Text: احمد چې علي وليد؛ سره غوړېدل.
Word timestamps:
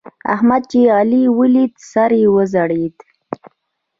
احمد 0.33 0.61
چې 0.71 0.79
علي 0.97 1.23
وليد؛ 1.37 1.73
سره 1.93 2.17
غوړېدل. 2.33 2.83